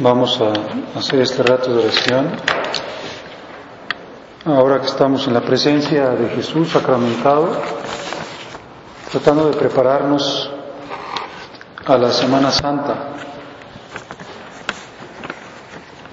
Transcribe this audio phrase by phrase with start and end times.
[0.00, 0.52] Vamos a
[0.96, 2.30] hacer este rato de oración.
[4.44, 7.48] Ahora que estamos en la presencia de Jesús sacramentado,
[9.10, 10.52] tratando de prepararnos
[11.84, 12.94] a la Semana Santa.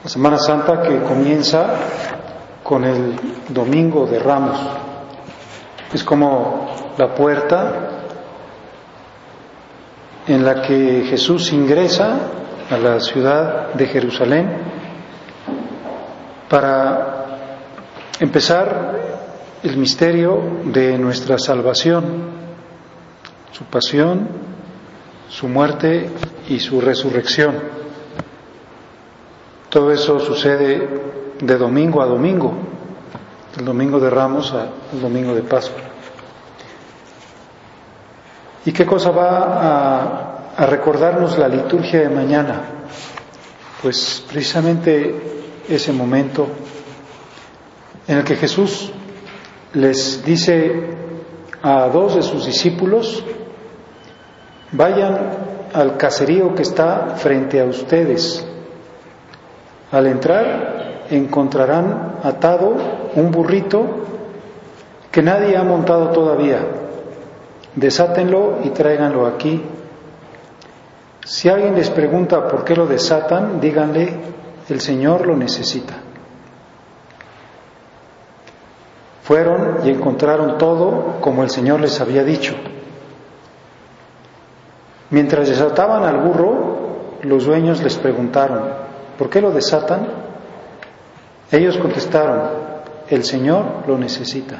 [0.03, 1.75] La Semana Santa que comienza
[2.63, 3.19] con el
[3.49, 4.59] Domingo de Ramos.
[5.93, 7.89] Es como la puerta
[10.25, 14.49] en la que Jesús ingresa a la ciudad de Jerusalén
[16.49, 17.25] para
[18.19, 18.95] empezar
[19.63, 22.03] el misterio de nuestra salvación,
[23.51, 24.27] su pasión,
[25.29, 26.09] su muerte
[26.47, 27.55] y su resurrección.
[29.69, 30.87] Todo eso sucede
[31.39, 32.53] de domingo a domingo,
[33.55, 35.81] del domingo de Ramos al domingo de Pascua.
[38.65, 42.61] ¿Y qué cosa va a a recordarnos la liturgia de mañana,
[43.81, 45.13] pues precisamente
[45.67, 46.47] ese momento
[48.07, 48.91] en el que Jesús
[49.73, 50.71] les dice
[51.61, 53.23] a dos de sus discípulos,
[54.71, 55.17] vayan
[55.73, 58.45] al caserío que está frente a ustedes.
[59.91, 62.75] Al entrar encontrarán atado
[63.15, 63.85] un burrito
[65.11, 66.59] que nadie ha montado todavía.
[67.75, 69.61] Desátenlo y tráiganlo aquí
[71.25, 74.13] si alguien les pregunta por qué lo desatan, díganle,
[74.69, 75.95] el Señor lo necesita.
[79.23, 82.53] Fueron y encontraron todo como el Señor les había dicho.
[85.09, 88.69] Mientras desataban al burro, los dueños les preguntaron,
[89.17, 90.07] ¿por qué lo desatan?
[91.51, 92.41] Ellos contestaron,
[93.09, 94.59] el Señor lo necesita.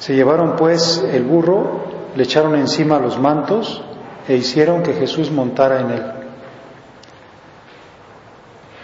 [0.00, 3.82] Se llevaron pues el burro le echaron encima los mantos
[4.26, 6.02] e hicieron que Jesús montara en él.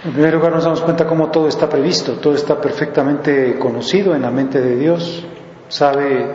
[0.05, 4.23] En primer lugar nos damos cuenta cómo todo está previsto, todo está perfectamente conocido en
[4.23, 5.25] la mente de Dios,
[5.69, 6.33] sabe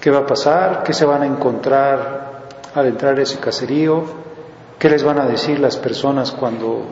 [0.00, 4.02] qué va a pasar, qué se van a encontrar al entrar a ese caserío,
[4.78, 6.86] qué les van a decir las personas cuando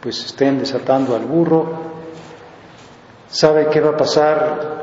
[0.00, 1.66] pues estén desatando al burro,
[3.28, 4.75] sabe qué va a pasar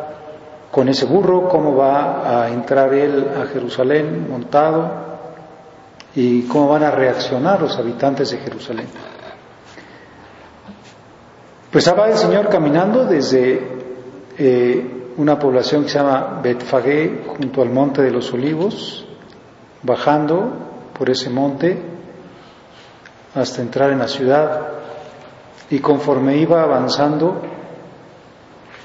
[0.74, 4.90] con ese burro, cómo va a entrar él a Jerusalén montado
[6.16, 8.88] y cómo van a reaccionar los habitantes de Jerusalén.
[11.72, 13.68] Pues va el Señor caminando desde
[14.36, 19.06] eh, una población que se llama Betfagé, junto al monte de los olivos,
[19.84, 20.54] bajando
[20.98, 21.80] por ese monte
[23.36, 24.70] hasta entrar en la ciudad.
[25.70, 27.53] Y conforme iba avanzando,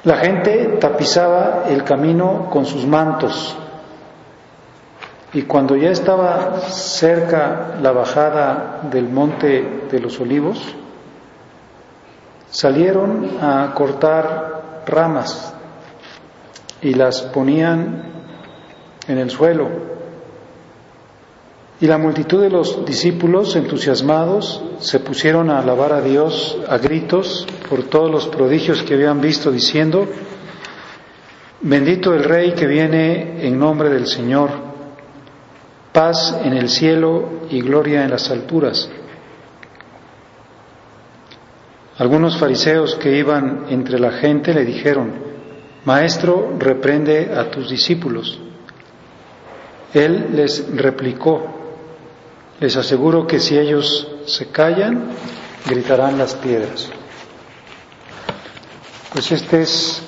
[0.04, 3.56] la gente tapizaba el camino con sus mantos.
[5.32, 10.58] Y cuando ya estaba cerca la bajada del monte de los olivos,
[12.50, 15.52] salieron a cortar ramas
[16.80, 18.04] y las ponían
[19.06, 19.97] en el suelo
[21.80, 27.46] y la multitud de los discípulos, entusiasmados, se pusieron a alabar a Dios a gritos
[27.68, 30.08] por todos los prodigios que habían visto, diciendo,
[31.60, 34.50] bendito el Rey que viene en nombre del Señor,
[35.92, 38.90] paz en el cielo y gloria en las alturas.
[41.98, 45.12] Algunos fariseos que iban entre la gente le dijeron,
[45.84, 48.40] Maestro, reprende a tus discípulos.
[49.94, 51.57] Él les replicó,
[52.60, 55.10] les aseguro que si ellos se callan,
[55.66, 56.90] gritarán las piedras.
[59.12, 60.02] Pues este es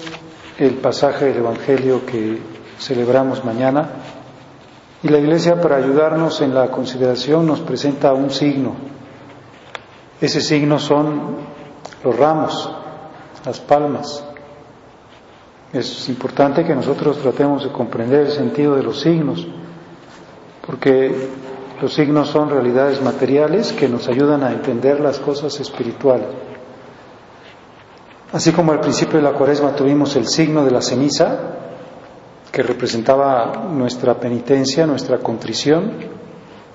[0.59, 2.39] el pasaje del Evangelio que
[2.79, 3.89] celebramos mañana
[5.03, 8.75] y la Iglesia para ayudarnos en la consideración nos presenta un signo.
[10.21, 11.37] Ese signo son
[12.05, 12.71] los ramos,
[13.47, 14.23] las palmas.
[15.73, 19.47] Es importante que nosotros tratemos de comprender el sentido de los signos,
[20.67, 21.29] porque
[21.81, 26.29] los signos son realidades materiales que nos ayudan a entender las cosas espirituales.
[28.33, 31.39] Así como al principio de la cuaresma tuvimos el signo de la ceniza,
[32.53, 35.93] que representaba nuestra penitencia, nuestra contrición,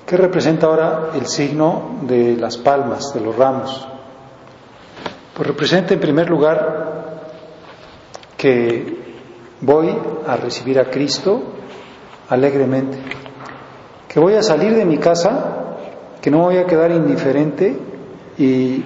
[0.06, 3.88] que representa ahora el signo de las palmas, de los ramos.
[5.34, 7.22] Pues representa en primer lugar
[8.38, 9.04] que
[9.62, 9.96] voy
[10.28, 11.42] a recibir a Cristo
[12.30, 12.98] alegremente,
[14.16, 15.76] que voy a salir de mi casa,
[16.20, 17.78] que no voy a quedar indiferente
[18.40, 18.84] y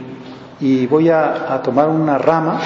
[0.60, 2.60] y voy a, tomar una rama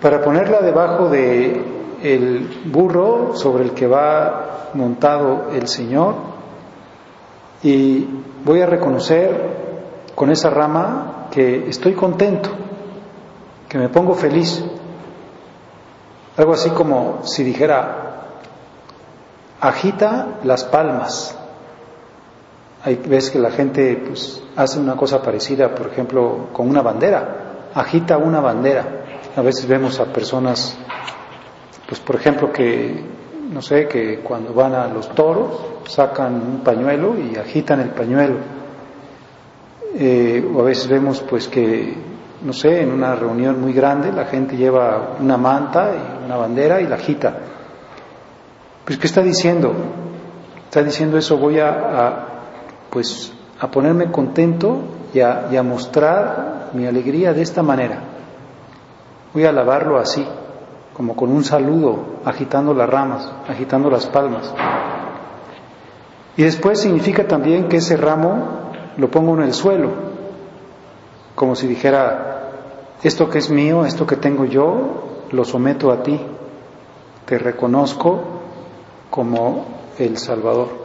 [0.00, 6.14] para ponerla debajo de el burro sobre el que va montado el Señor
[7.62, 8.06] y
[8.44, 9.58] voy a reconocer
[10.14, 12.50] con esa rama que estoy contento,
[13.68, 14.64] que me pongo feliz.
[16.36, 18.28] Algo así como si dijera,
[19.60, 21.36] agita las palmas.
[22.82, 27.68] Hay veces que la gente pues, hace una cosa parecida, por ejemplo, con una bandera,
[27.74, 29.04] agita una bandera.
[29.36, 30.78] A veces vemos a personas,
[31.86, 33.04] pues por ejemplo, que,
[33.52, 38.36] no sé, que cuando van a los toros sacan un pañuelo y agitan el pañuelo.
[39.94, 41.94] Eh, o a veces vemos pues que,
[42.42, 46.80] no sé, en una reunión muy grande la gente lleva una manta y una bandera
[46.80, 47.34] y la agita.
[48.86, 49.74] Pues ¿qué está diciendo?
[50.64, 52.29] Está diciendo eso, voy a
[52.90, 54.78] pues a ponerme contento
[55.14, 58.02] y a, mostrar mi alegría de esta manera.
[59.32, 60.26] Voy a alabarlo así,
[60.94, 64.52] como con un saludo, agitando las ramas, agitando las palmas.
[66.36, 69.90] Y después significa también que ese ramo lo pongo en el suelo,
[71.34, 72.50] como si dijera,
[73.02, 76.20] esto que es mío, esto que tengo yo, lo someto a ti,
[77.24, 78.20] te reconozco
[79.10, 79.66] como
[79.98, 80.79] el Salvador.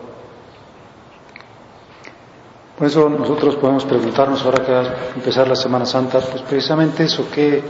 [2.78, 7.06] Por eso nosotros podemos preguntarnos ahora que va a empezar la Semana Santa, pues precisamente
[7.06, 7.64] eso, ¿qué,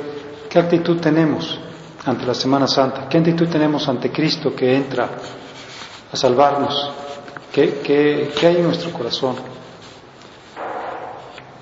[0.49, 1.59] qué actitud tenemos
[2.05, 3.07] ante la Semana Santa?
[3.07, 5.07] ¿Qué actitud tenemos ante Cristo que entra
[6.11, 6.89] a salvarnos?
[7.51, 9.35] ¿Qué, qué, qué hay en nuestro corazón?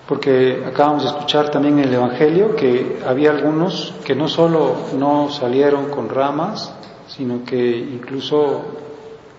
[0.07, 5.29] Porque acabamos de escuchar también en el Evangelio que había algunos que no solo no
[5.29, 6.73] salieron con ramas,
[7.07, 8.61] sino que incluso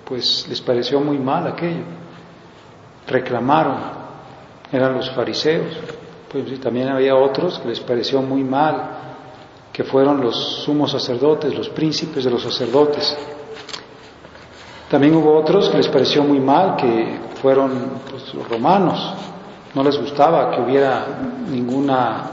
[0.05, 2.04] pues les pareció muy mal aquello
[3.07, 3.77] reclamaron,
[4.73, 5.77] eran los fariseos.
[6.31, 8.91] Pues también había otros que les pareció muy mal,
[9.73, 13.17] que fueron los sumos sacerdotes, los príncipes de los sacerdotes.
[14.91, 19.15] También hubo otros que les pareció muy mal, que fueron pues, los romanos.
[19.75, 21.05] No les gustaba que hubiera
[21.49, 22.31] ninguna,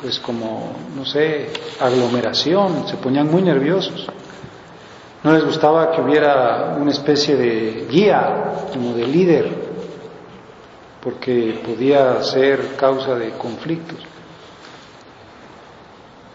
[0.00, 4.06] pues como, no sé, aglomeración, se ponían muy nerviosos.
[5.24, 9.61] No les gustaba que hubiera una especie de guía, como de líder,
[11.02, 13.98] porque podía ser causa de conflictos.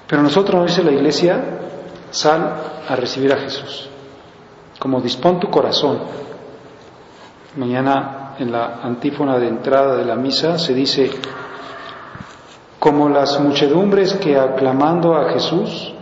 [0.08, 1.44] Pero nosotros, nos dice la Iglesia,
[2.10, 2.56] sal
[2.88, 3.90] a recibir a Jesús,
[4.80, 6.00] como dispón tu corazón.
[7.56, 11.12] Mañana en la antífona de entrada de la misa se dice,
[12.80, 15.94] como las muchedumbres que aclamando a Jesús,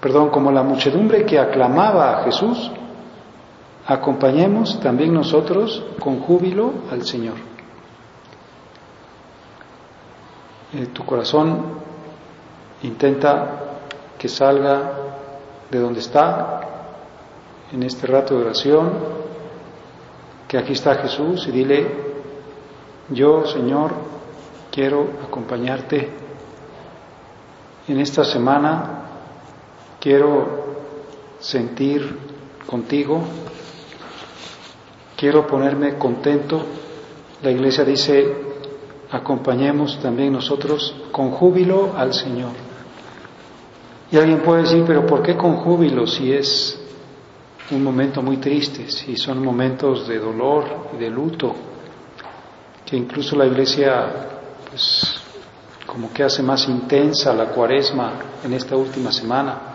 [0.00, 2.70] perdón, como la muchedumbre que aclamaba a Jesús,
[3.86, 7.50] acompañemos también nosotros con júbilo al Señor.
[10.72, 11.64] Eh, tu corazón
[12.82, 13.80] intenta
[14.16, 14.92] que salga
[15.68, 16.60] de donde está
[17.72, 18.92] en este rato de oración,
[20.46, 21.86] que aquí está Jesús y dile,
[23.08, 23.92] yo Señor
[24.70, 26.08] quiero acompañarte
[27.88, 29.02] en esta semana,
[29.98, 30.76] quiero
[31.40, 32.16] sentir
[32.66, 33.22] contigo,
[35.16, 36.62] quiero ponerme contento.
[37.42, 38.49] La iglesia dice,
[39.10, 42.52] acompañemos también nosotros con júbilo al Señor.
[44.10, 46.80] Y alguien puede decir, pero ¿por qué con júbilo si es
[47.70, 51.54] un momento muy triste, si son momentos de dolor y de luto,
[52.84, 54.06] que incluso la iglesia
[54.68, 55.20] pues
[55.86, 58.12] como que hace más intensa la cuaresma
[58.44, 59.70] en esta última semana,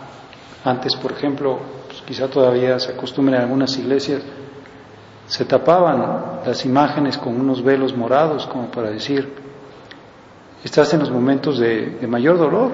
[0.66, 4.20] Antes, por ejemplo, pues quizá todavía se acostumbra en algunas iglesias,
[5.26, 9.32] se tapaban las imágenes con unos velos morados como para decir,
[10.62, 12.70] estás en los momentos de, de mayor dolor,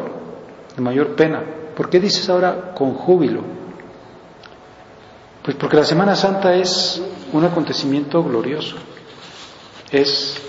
[0.76, 1.42] de mayor pena.
[1.76, 3.42] ¿Por qué dices ahora con júbilo?
[5.42, 8.76] Pues porque la Semana Santa es un acontecimiento glorioso.
[9.90, 10.40] Es,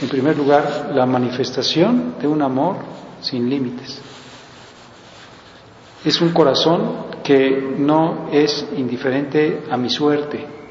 [0.00, 2.76] en primer lugar, la manifestación de un amor
[3.20, 4.00] sin límites.
[6.04, 10.61] Es un corazón que no es indiferente a mi suerte,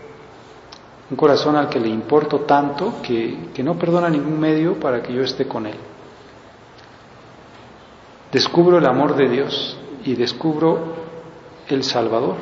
[1.12, 5.13] un corazón al que le importo tanto que, que no perdona ningún medio para que
[5.13, 5.75] yo esté con él.
[8.32, 10.80] Descubro el amor de Dios y descubro
[11.68, 12.36] el Salvador.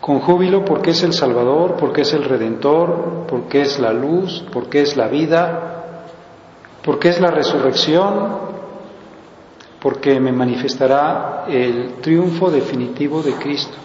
[0.00, 4.82] Con júbilo porque es el Salvador, porque es el Redentor, porque es la luz, porque
[4.82, 6.06] es la vida,
[6.84, 8.52] porque es la resurrección,
[9.80, 13.78] porque me manifestará el triunfo definitivo de Cristo.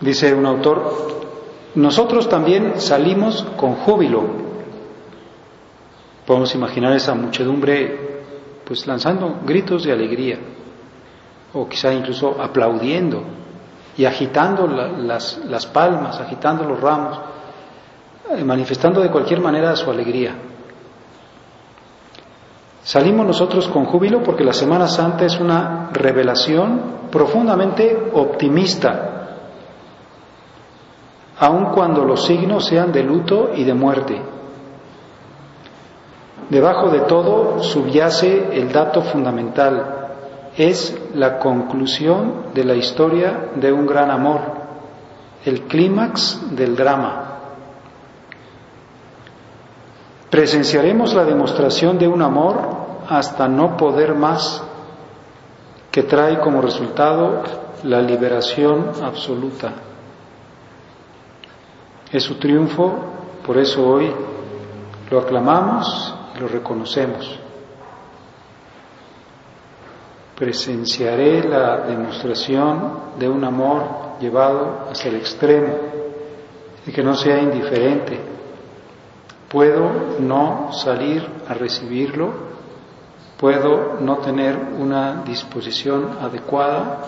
[0.00, 0.92] Dice un autor,
[1.74, 4.24] nosotros también salimos con júbilo.
[6.26, 8.24] Podemos imaginar esa muchedumbre
[8.64, 10.38] pues lanzando gritos de alegría
[11.52, 13.22] o quizá incluso aplaudiendo
[13.96, 17.18] y agitando las, las palmas, agitando los ramos,
[18.30, 20.34] eh, manifestando de cualquier manera su alegría.
[22.82, 29.15] Salimos nosotros con júbilo porque la Semana Santa es una revelación profundamente optimista
[31.38, 34.20] aun cuando los signos sean de luto y de muerte.
[36.48, 39.96] Debajo de todo subyace el dato fundamental,
[40.56, 44.40] es la conclusión de la historia de un gran amor,
[45.44, 47.22] el clímax del drama.
[50.30, 52.56] Presenciaremos la demostración de un amor
[53.08, 54.62] hasta no poder más,
[55.90, 57.42] que trae como resultado
[57.82, 59.72] la liberación absoluta.
[62.16, 62.94] Es su triunfo,
[63.44, 64.10] por eso hoy
[65.10, 67.38] lo aclamamos y lo reconocemos.
[70.34, 75.74] Presenciaré la demostración de un amor llevado hacia el extremo
[76.86, 78.18] y que no sea indiferente.
[79.50, 82.32] Puedo no salir a recibirlo,
[83.36, 86.98] puedo no tener una disposición adecuada,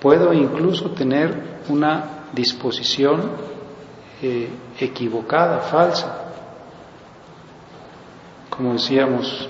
[0.00, 3.57] puedo incluso tener una disposición
[4.22, 4.48] eh,
[4.80, 6.24] equivocada, falsa.
[8.50, 9.48] Como decíamos,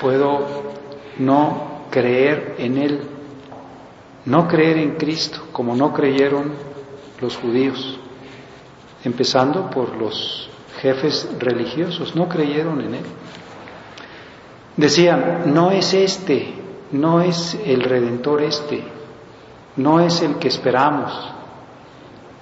[0.00, 0.72] puedo
[1.18, 3.02] no creer en Él,
[4.24, 6.52] no creer en Cristo, como no creyeron
[7.20, 7.98] los judíos,
[9.04, 10.50] empezando por los
[10.80, 13.04] jefes religiosos, no creyeron en Él.
[14.76, 16.54] Decían, no es este,
[16.90, 18.82] no es el redentor este,
[19.76, 21.32] no es el que esperamos,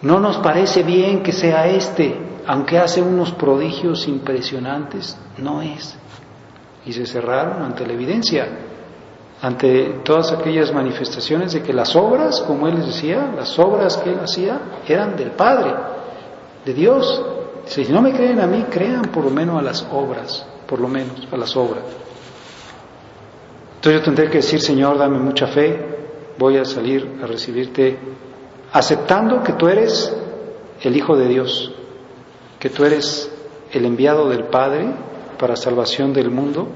[0.03, 2.17] no nos parece bien que sea este,
[2.47, 5.97] aunque hace unos prodigios impresionantes, no es.
[6.87, 8.49] Y se cerraron ante la evidencia,
[9.43, 14.11] ante todas aquellas manifestaciones de que las obras, como él les decía, las obras que
[14.11, 15.75] él hacía eran del Padre,
[16.65, 17.23] de Dios.
[17.67, 20.89] Si no me creen a mí, crean por lo menos a las obras, por lo
[20.89, 21.85] menos a las obras.
[23.77, 27.99] Entonces yo tendré que decir, Señor, dame mucha fe, voy a salir a recibirte
[28.73, 30.15] aceptando que tú eres
[30.83, 31.73] el Hijo de Dios,
[32.59, 33.31] que tú eres
[33.73, 34.89] el enviado del Padre
[35.39, 36.69] para salvación del mundo,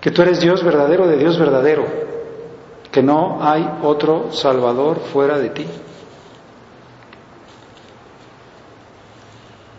[0.00, 1.84] que tú eres Dios verdadero de Dios verdadero,
[2.92, 5.66] que no hay otro Salvador fuera de ti.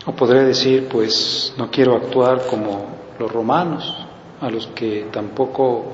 [0.06, 2.88] O podré decir, pues no quiero actuar como
[3.20, 4.08] los romanos,
[4.42, 5.86] a los que tampoco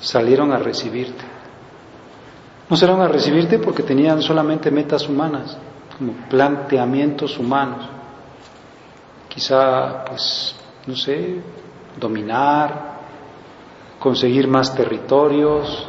[0.00, 1.31] salieron a recibirte.
[2.72, 5.58] No serán a recibirte porque tenían solamente metas humanas,
[5.98, 7.86] como planteamientos humanos.
[9.28, 11.42] Quizá, pues, no sé,
[12.00, 12.92] dominar,
[13.98, 15.86] conseguir más territorios,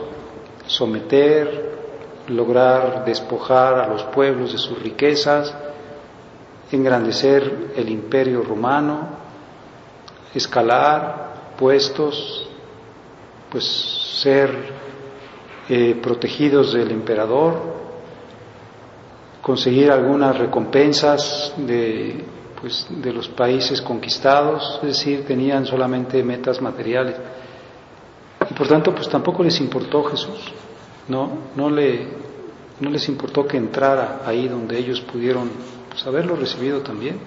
[0.68, 1.72] someter,
[2.28, 5.56] lograr despojar a los pueblos de sus riquezas,
[6.70, 9.08] engrandecer el imperio romano,
[10.36, 12.46] escalar puestos,
[13.50, 13.64] pues
[14.22, 14.83] ser
[15.70, 17.54] eh, protegidos del emperador,
[19.42, 22.24] conseguir algunas recompensas de,
[22.60, 27.16] pues, de los países conquistados, es decir, tenían solamente metas materiales.
[28.50, 30.52] Y por tanto, pues tampoco les importó Jesús,
[31.08, 31.30] ¿no?
[31.56, 32.08] No, le,
[32.80, 35.50] no les importó que entrara ahí donde ellos pudieron
[35.90, 37.20] pues, haberlo recibido también.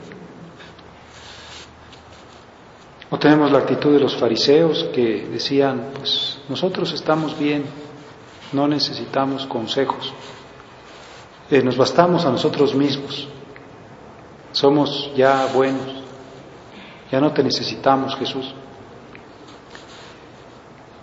[3.08, 7.64] O tenemos la actitud de los fariseos que decían, pues nosotros estamos bien,
[8.52, 10.12] no necesitamos consejos,
[11.50, 13.28] eh, nos bastamos a nosotros mismos,
[14.52, 16.02] somos ya buenos,
[17.10, 18.54] ya no te necesitamos Jesús.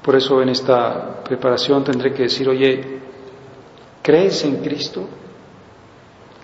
[0.01, 2.99] Por eso en esta preparación tendré que decir, oye,
[4.01, 5.07] ¿crees en Cristo?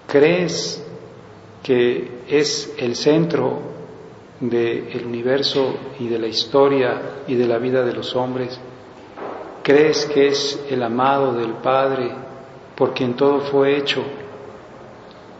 [0.07, 0.81] ¿Crees
[1.61, 3.59] que es el centro
[4.39, 8.59] del universo y de la historia y de la vida de los hombres?
[9.63, 12.11] ¿Crees que es el amado del Padre
[12.75, 14.03] por quien todo fue hecho?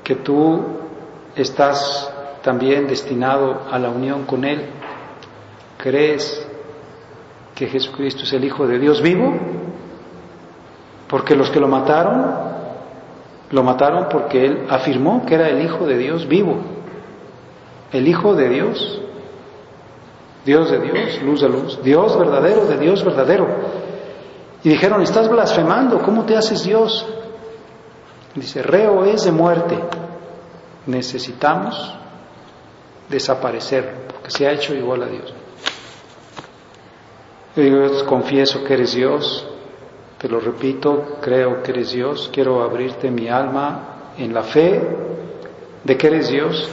[0.04, 0.62] ¿Que tú
[1.36, 4.66] estás también destinado a la unión con Él?
[5.78, 6.46] ¿Crees
[7.56, 9.34] que Jesucristo es el Hijo de Dios vivo?
[11.08, 12.36] Porque los que lo mataron,
[13.52, 16.58] lo mataron porque Él afirmó que era el Hijo de Dios vivo,
[17.92, 19.02] el Hijo de Dios,
[20.46, 23.48] Dios de Dios, luz de luz, Dios verdadero de Dios verdadero.
[24.64, 27.06] Y dijeron, estás blasfemando, ¿cómo te haces Dios?
[28.36, 29.80] Dice, reo es de muerte,
[30.86, 31.96] necesitamos
[33.10, 35.34] desaparecer, porque se ha hecho igual a Dios.
[37.56, 39.48] Yo digo, confieso que eres Dios,
[40.18, 44.82] te lo repito, creo que eres Dios, quiero abrirte mi alma en la fe
[45.84, 46.70] de que eres Dios.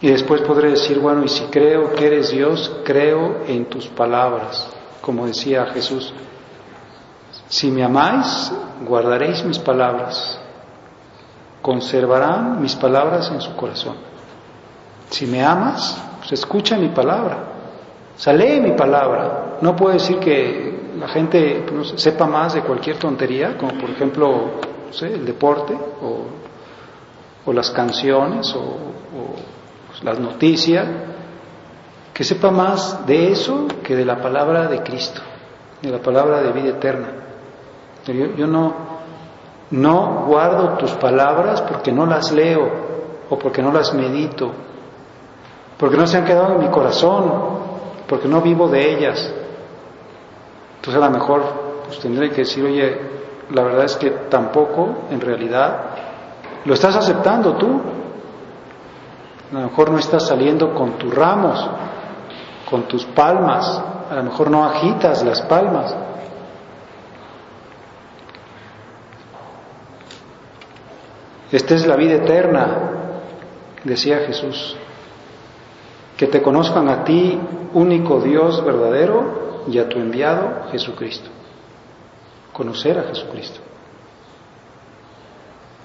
[0.00, 4.70] Y después podré decir, bueno, y si creo que eres Dios, creo en tus palabras,
[5.08, 6.12] como decía Jesús.
[7.48, 8.52] Si me amáis,
[8.86, 10.38] guardaréis mis palabras,
[11.62, 13.96] conservarán mis palabras en su corazón.
[15.08, 17.38] Si me amas, pues escucha mi palabra.
[18.22, 19.56] O lee mi palabra.
[19.62, 21.64] No puedo decir que la gente
[21.96, 24.60] sepa más de cualquier tontería, como por ejemplo
[25.00, 28.76] el deporte o, las canciones o,
[29.88, 30.86] pues, las noticias,
[32.12, 35.20] que sepa más de eso que de la palabra de Cristo,
[35.80, 37.08] de la palabra de vida eterna.
[38.06, 38.74] Yo, no,
[39.70, 42.70] no guardo tus palabras porque no las leo
[43.28, 44.50] o porque no las medito,
[45.76, 47.32] porque no se han quedado en mi corazón,
[48.08, 49.32] porque no vivo de ellas.
[50.76, 51.42] Entonces a lo mejor
[51.86, 52.98] pues, tendré que decir, oye,
[53.50, 55.80] la verdad es que tampoco en realidad
[56.64, 57.80] lo estás aceptando tú.
[59.50, 61.68] A lo mejor no estás saliendo con tus ramos,
[62.68, 65.94] con tus palmas, a lo mejor no agitas las palmas.
[71.50, 72.90] Esta es la vida eterna,
[73.84, 74.76] decía Jesús
[76.18, 77.38] que te conozcan a ti,
[77.74, 81.30] único Dios verdadero, y a tu enviado Jesucristo.
[82.52, 83.60] Conocer a Jesucristo.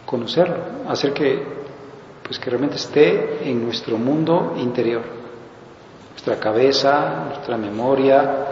[0.08, 0.58] Conocerlo,
[0.90, 1.44] hacer que,
[2.24, 5.23] pues que realmente esté en nuestro mundo interior,
[6.14, 8.46] nuestra cabeza, nuestra memoria,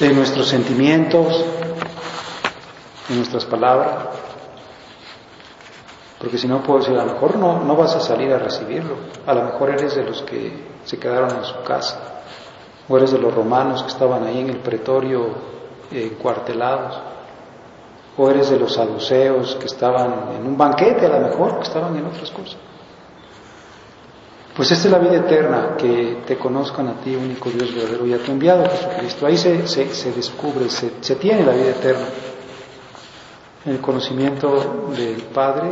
[0.00, 1.44] en nuestros sentimientos,
[3.08, 4.18] en nuestras palabras.
[6.18, 8.96] Porque si no puedo decir, a lo mejor no, no vas a salir a recibirlo.
[9.26, 12.22] A lo mejor eres de los que se quedaron en su casa.
[12.88, 15.26] O eres de los romanos que estaban ahí en el pretorio
[15.92, 17.00] eh, encuartelados.
[18.16, 21.96] O eres de los saduceos que estaban en un banquete a lo mejor, que estaban
[21.96, 22.56] en otras cosas.
[24.58, 28.12] Pues esta es la vida eterna, que te conozcan a ti, único Dios verdadero, y
[28.12, 29.24] a tu enviado Jesucristo.
[29.24, 32.06] Ahí se, se, descubre, se, se tiene la vida eterna.
[33.64, 35.70] El conocimiento del Padre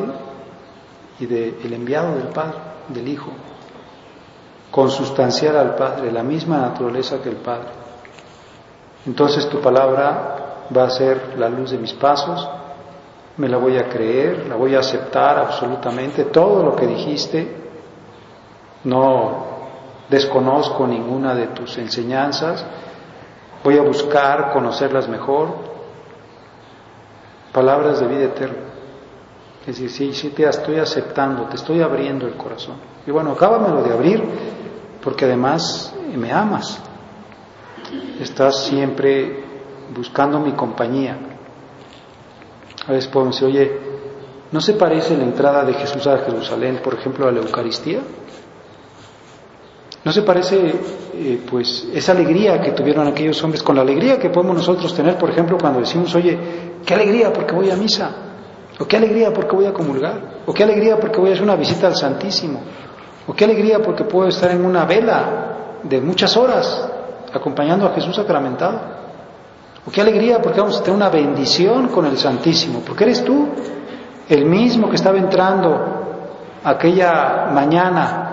[1.19, 3.33] y del enviado del Padre, del Hijo,
[4.71, 7.71] consustancial al Padre, la misma naturaleza que el Padre.
[9.05, 12.49] Entonces tu palabra va a ser la luz de mis pasos,
[13.37, 17.66] me la voy a creer, la voy a aceptar absolutamente, todo lo que dijiste,
[18.87, 19.45] no
[20.09, 22.65] desconozco ninguna de tus enseñanzas,
[23.65, 25.49] voy a buscar conocerlas mejor,
[27.53, 28.59] palabras de vida eterna.
[29.67, 32.77] Es decir, sí, sí te estoy aceptando, te estoy abriendo el corazón.
[33.05, 34.23] Y bueno, acábamelo de abrir
[35.03, 36.81] porque además me amas.
[38.21, 39.45] Estás siempre
[39.95, 41.19] buscando mi compañía.
[42.87, 43.81] A veces podemos oye,
[44.53, 48.01] ¿no se parece la entrada de Jesús a Jerusalén, por ejemplo, a la Eucaristía?
[50.07, 50.73] ¿No se parece,
[51.15, 55.19] eh, pues, esa alegría que tuvieron aquellos hombres con la alegría que podemos nosotros tener,
[55.19, 56.39] por ejemplo, cuando decimos, oye,
[56.87, 58.13] qué alegría porque voy a misa?
[58.79, 60.43] O qué alegría porque voy a comulgar.
[60.47, 62.61] O qué alegría porque voy a hacer una visita al Santísimo.
[63.27, 66.89] O qué alegría porque puedo estar en una vela de muchas horas
[67.33, 68.79] acompañando a Jesús sacramentado.
[69.85, 72.81] O qué alegría porque vamos a tener una bendición con el Santísimo.
[72.87, 73.49] Porque eres tú
[74.29, 78.26] el mismo que estaba entrando aquella mañana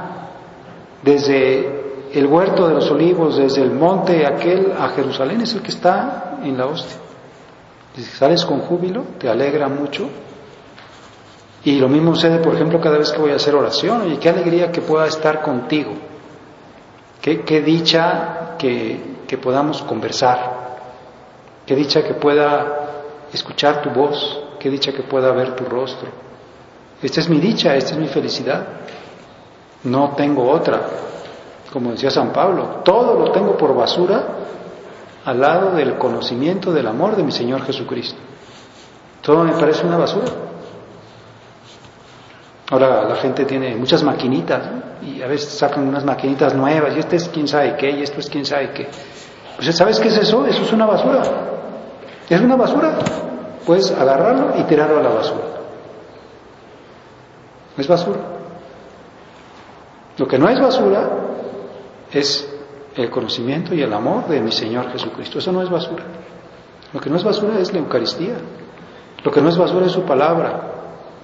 [1.04, 5.72] desde el huerto de los olivos, desde el monte aquel a Jerusalén, es el que
[5.72, 6.98] está en la hostia.
[7.96, 10.10] Si sales con júbilo, te alegra mucho.
[11.64, 14.02] Y lo mismo sucede, por ejemplo, cada vez que voy a hacer oración.
[14.02, 15.94] Oye, qué alegría que pueda estar contigo.
[17.22, 20.64] Qué, dicha que, que podamos conversar.
[21.66, 24.42] Qué dicha que pueda escuchar tu voz.
[24.60, 26.10] Qué dicha que pueda ver tu rostro.
[27.02, 28.66] Esta es mi dicha, esta es mi felicidad.
[29.84, 30.82] No tengo otra.
[31.72, 34.24] Como decía San Pablo, todo lo tengo por basura
[35.26, 38.20] al lado del conocimiento del amor de mi Señor Jesucristo.
[39.22, 40.28] Todo me parece una basura.
[42.70, 44.62] Ahora la gente tiene muchas maquinitas
[45.02, 48.20] y a veces sacan unas maquinitas nuevas y este es quién sabe qué y esto
[48.20, 48.88] es quién sabe qué.
[49.56, 50.46] Pues ¿sabes qué es eso?
[50.46, 51.22] Eso es una basura.
[52.30, 52.98] Es una basura.
[53.66, 55.44] Puedes agarrarlo y tirarlo a la basura.
[57.78, 58.33] Es basura.
[60.18, 61.10] Lo que no es basura
[62.12, 62.50] es
[62.96, 65.40] el conocimiento y el amor de mi Señor Jesucristo.
[65.40, 66.04] Eso no es basura.
[66.94, 68.36] Lo que no es basura es la Eucaristía.
[69.24, 70.74] Lo que no es basura es su palabra.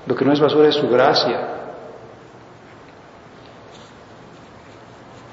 [0.05, 1.59] Lo que no es basura es su gracia.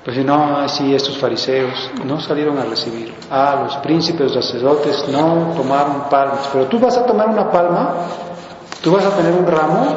[0.04, 3.12] Pues si no, así estos fariseos no salieron a recibir.
[3.28, 6.48] Ah, los príncipes, los sacerdotes no tomaron palmas.
[6.52, 7.94] Pero tú vas a tomar una palma,
[8.80, 9.96] tú vas a tener un ramo,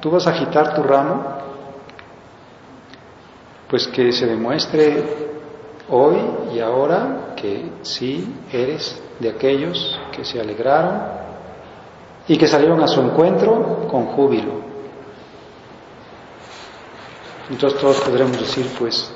[0.00, 1.22] tú vas a agitar tu ramo,
[3.68, 5.02] pues que se demuestre
[5.88, 6.16] hoy
[6.54, 11.00] y ahora que sí eres de aquellos que se alegraron
[12.28, 14.66] y que salieron a su encuentro con júbilo.
[17.48, 19.12] Entonces todos podremos decir, pues,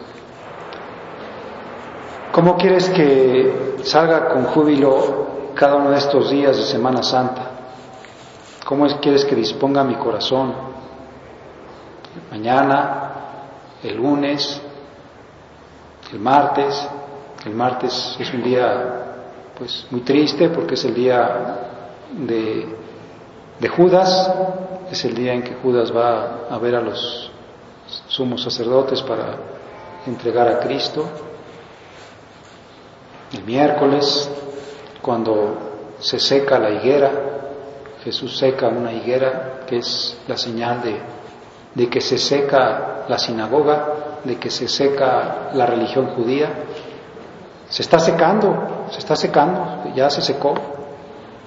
[2.30, 7.50] ¿cómo quieres que salga con júbilo cada uno de estos días de Semana Santa?
[8.64, 10.54] ¿Cómo quieres que disponga mi corazón?
[12.30, 13.09] Mañana,
[13.82, 14.60] el lunes,
[16.12, 16.88] el martes.
[17.44, 19.06] El martes es un día
[19.56, 21.58] pues muy triste porque es el día
[22.12, 22.66] de,
[23.58, 24.30] de Judas,
[24.90, 27.30] es el día en que Judas va a ver a los
[28.08, 29.36] sumos sacerdotes para
[30.06, 31.04] entregar a Cristo.
[33.32, 34.28] El miércoles,
[35.00, 37.10] cuando se seca la higuera,
[38.02, 41.00] Jesús seca una higuera que es la señal de
[41.74, 46.48] de que se seca la sinagoga, de que se seca la religión judía.
[47.68, 50.54] Se está secando, se está secando, ya se secó,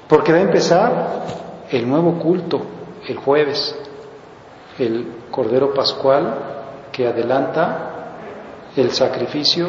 [0.07, 1.23] porque va a empezar
[1.69, 2.61] el nuevo culto
[3.07, 3.75] el jueves,
[4.79, 6.33] el Cordero Pascual
[6.91, 7.89] que adelanta
[8.75, 9.67] el sacrificio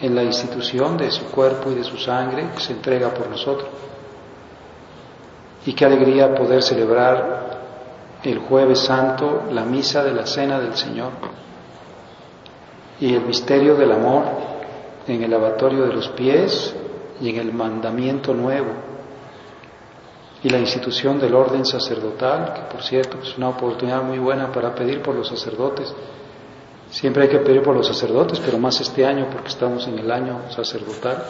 [0.00, 3.68] en la institución de su cuerpo y de su sangre que se entrega por nosotros.
[5.64, 7.41] Y qué alegría poder celebrar
[8.24, 11.10] el jueves santo la misa de la cena del Señor
[13.00, 14.24] y el misterio del amor
[15.08, 16.74] en el lavatorio de los pies
[17.20, 18.92] y en el mandamiento nuevo
[20.42, 24.74] y la institución del orden sacerdotal, que por cierto es una oportunidad muy buena para
[24.74, 25.94] pedir por los sacerdotes.
[26.90, 30.10] Siempre hay que pedir por los sacerdotes, pero más este año porque estamos en el
[30.10, 31.22] año sacerdotal.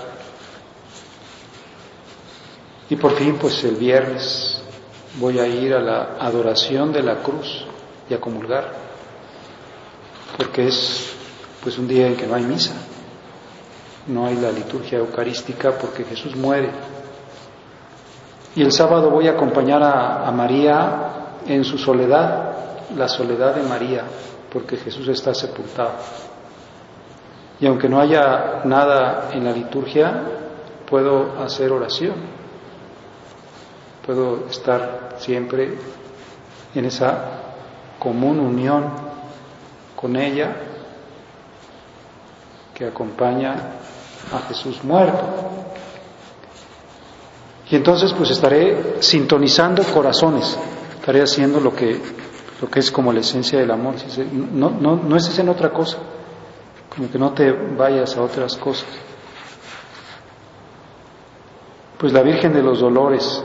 [2.88, 4.62] Y por fin, pues el viernes
[5.18, 7.66] voy a ir a la adoración de la cruz
[8.09, 8.72] y a comulgar,
[10.37, 11.14] porque es
[11.62, 12.75] pues un día en que no hay misa,
[14.09, 16.70] no hay la liturgia eucarística porque Jesús muere.
[18.55, 22.53] Y el sábado voy a acompañar a, a María en su soledad,
[22.96, 24.05] la soledad de María,
[24.53, 25.92] porque Jesús está sepultado.
[27.61, 30.22] Y aunque no haya nada en la liturgia,
[30.88, 32.41] puedo hacer oración
[34.04, 35.74] puedo estar siempre
[36.74, 37.42] en esa
[37.98, 38.90] común unión
[39.94, 40.56] con ella
[42.74, 43.54] que acompaña
[44.32, 45.22] a Jesús muerto.
[47.70, 50.58] Y entonces pues estaré sintonizando corazones,
[50.98, 52.00] estaré haciendo lo que,
[52.60, 53.94] lo que es como la esencia del amor.
[54.32, 55.98] No, no, no es en otra cosa,
[56.94, 58.88] como que no te vayas a otras cosas.
[61.98, 63.42] Pues la Virgen de los Dolores,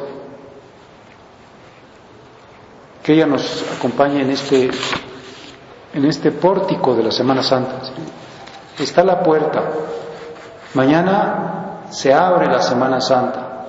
[3.07, 4.69] que ella nos acompañe en este,
[5.93, 7.79] en este pórtico de la Semana Santa.
[8.77, 9.63] Está la puerta.
[10.73, 13.67] Mañana se abre la Semana Santa.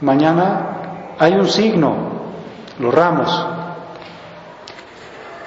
[0.00, 1.96] Mañana hay un signo,
[2.78, 3.46] los ramos.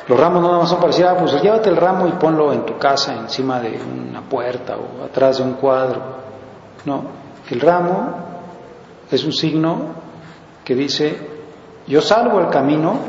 [0.06, 2.66] Los ramos no nada más son parecidos, ah, pues llévate el ramo y ponlo en
[2.66, 6.02] tu casa, encima de una puerta o atrás de un cuadro.
[6.84, 7.04] No,
[7.50, 8.14] el ramo
[9.10, 9.86] es un signo
[10.66, 11.39] que dice
[11.90, 13.00] yo salvo el camino,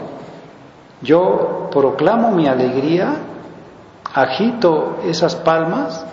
[1.02, 3.14] yo proclamo mi alegría
[4.12, 6.04] agito esas palmas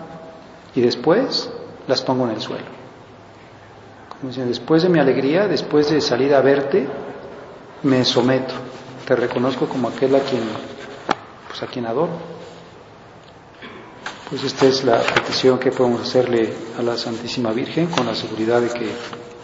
[0.75, 1.49] y después
[1.87, 2.65] las pongo en el suelo.
[4.09, 6.87] Como dicen, después de mi alegría, después de salir a verte,
[7.83, 8.53] me someto,
[9.07, 10.43] te reconozco como aquel a quien,
[11.47, 12.11] pues a quien adoro.
[14.29, 18.59] Pues esta es la petición que podemos hacerle a la Santísima Virgen con la seguridad
[18.59, 18.91] de que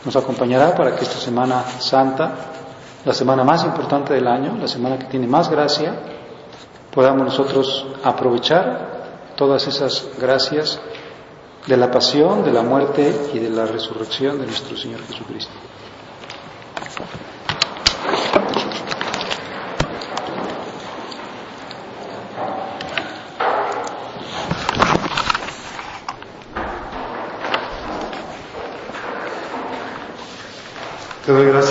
[0.03, 2.35] nos acompañará para que esta Semana Santa,
[3.05, 5.93] la semana más importante del año, la semana que tiene más gracia,
[6.93, 10.79] podamos nosotros aprovechar todas esas gracias
[11.67, 15.53] de la pasión, de la muerte y de la resurrección de nuestro Señor Jesucristo.
[31.25, 31.45] Te doy